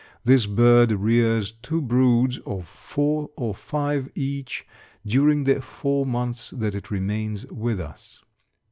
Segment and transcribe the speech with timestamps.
[0.23, 4.65] This bird rears two broods of four or five each
[5.05, 8.19] during the four months that it remains with us.